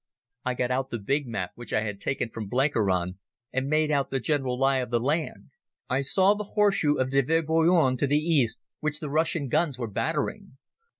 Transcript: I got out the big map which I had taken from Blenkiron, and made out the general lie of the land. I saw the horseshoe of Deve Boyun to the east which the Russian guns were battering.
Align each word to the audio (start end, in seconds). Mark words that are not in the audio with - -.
I 0.43 0.55
got 0.55 0.71
out 0.71 0.89
the 0.89 0.97
big 0.97 1.27
map 1.27 1.51
which 1.53 1.71
I 1.73 1.81
had 1.83 2.01
taken 2.01 2.31
from 2.31 2.47
Blenkiron, 2.49 3.19
and 3.53 3.67
made 3.69 3.91
out 3.91 4.09
the 4.09 4.19
general 4.19 4.57
lie 4.57 4.77
of 4.77 4.89
the 4.89 4.99
land. 4.99 5.51
I 5.91 6.01
saw 6.01 6.33
the 6.33 6.43
horseshoe 6.55 6.95
of 6.95 7.11
Deve 7.11 7.45
Boyun 7.45 7.97
to 7.99 8.07
the 8.07 8.17
east 8.17 8.63
which 8.79 8.99
the 8.99 9.11
Russian 9.11 9.47
guns 9.47 9.77
were 9.77 9.87
battering. 9.91 10.57